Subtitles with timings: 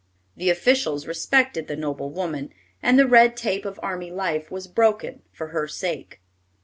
[0.35, 2.51] The officials respected the noble woman,
[2.81, 6.19] and the red tape of army life was broken for her sake.